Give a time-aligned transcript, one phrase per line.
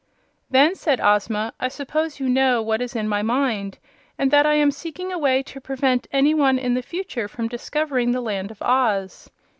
[0.49, 3.77] "Then," said Ozma, "I suppose you know what is in my mind,
[4.17, 7.47] and that I am seeking a way to prevent any one in the future from
[7.47, 9.29] discovering the Land of Oz."